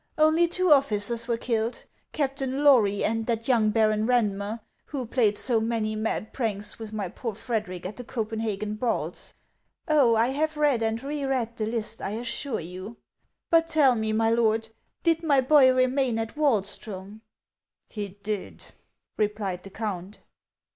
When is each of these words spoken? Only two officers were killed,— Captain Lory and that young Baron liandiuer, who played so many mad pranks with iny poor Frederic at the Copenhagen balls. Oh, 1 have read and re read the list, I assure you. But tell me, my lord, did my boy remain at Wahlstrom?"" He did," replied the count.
Only 0.17 0.47
two 0.47 0.71
officers 0.71 1.27
were 1.27 1.37
killed,— 1.37 1.85
Captain 2.11 2.63
Lory 2.63 3.03
and 3.03 3.27
that 3.27 3.47
young 3.47 3.69
Baron 3.69 4.07
liandiuer, 4.07 4.59
who 4.85 5.05
played 5.05 5.37
so 5.37 5.59
many 5.61 5.95
mad 5.95 6.33
pranks 6.33 6.79
with 6.79 6.91
iny 6.91 7.13
poor 7.13 7.35
Frederic 7.35 7.85
at 7.85 7.97
the 7.97 8.03
Copenhagen 8.03 8.73
balls. 8.73 9.35
Oh, 9.87 10.13
1 10.13 10.31
have 10.31 10.57
read 10.57 10.81
and 10.81 11.03
re 11.03 11.23
read 11.23 11.55
the 11.55 11.67
list, 11.67 12.01
I 12.01 12.13
assure 12.13 12.59
you. 12.61 12.97
But 13.51 13.67
tell 13.67 13.93
me, 13.93 14.11
my 14.11 14.31
lord, 14.31 14.69
did 15.03 15.21
my 15.21 15.39
boy 15.39 15.71
remain 15.71 16.17
at 16.17 16.33
Wahlstrom?"" 16.35 17.21
He 17.87 18.17
did," 18.23 18.65
replied 19.17 19.61
the 19.61 19.69
count. 19.69 20.17